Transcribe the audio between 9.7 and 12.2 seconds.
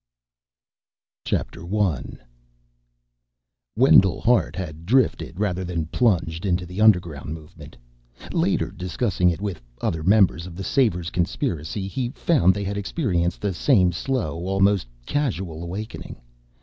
other members of the Savers' Conspiracy, he